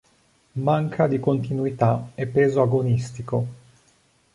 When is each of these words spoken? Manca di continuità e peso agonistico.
Manca 0.55 1.05
di 1.05 1.19
continuità 1.19 2.09
e 2.15 2.25
peso 2.25 2.63
agonistico. 2.63 3.45